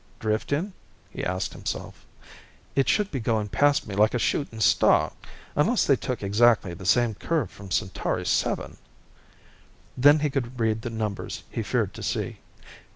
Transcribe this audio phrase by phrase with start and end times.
[0.19, 0.73] Drifting?
[1.11, 2.07] he asked himself.
[2.75, 5.13] _It should be going past me like a shooting star!
[5.55, 8.25] Unless they took exactly the same curve from Centauri VII_
[9.95, 12.39] Then he could read the numbers he feared to see.